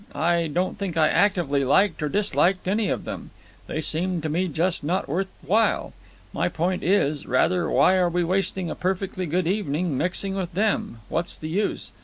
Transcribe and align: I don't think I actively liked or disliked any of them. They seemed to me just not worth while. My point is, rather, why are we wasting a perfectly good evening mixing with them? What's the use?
I 0.15 0.47
don't 0.47 0.79
think 0.79 0.97
I 0.97 1.09
actively 1.09 1.63
liked 1.63 2.01
or 2.01 2.09
disliked 2.09 2.67
any 2.67 2.89
of 2.89 3.03
them. 3.03 3.29
They 3.67 3.81
seemed 3.81 4.23
to 4.23 4.29
me 4.29 4.47
just 4.47 4.83
not 4.83 5.07
worth 5.07 5.27
while. 5.45 5.93
My 6.33 6.49
point 6.49 6.81
is, 6.81 7.27
rather, 7.27 7.69
why 7.69 7.97
are 7.97 8.09
we 8.09 8.23
wasting 8.23 8.67
a 8.71 8.75
perfectly 8.75 9.27
good 9.27 9.45
evening 9.45 9.95
mixing 9.95 10.33
with 10.33 10.55
them? 10.55 11.01
What's 11.07 11.37
the 11.37 11.49
use? 11.49 11.91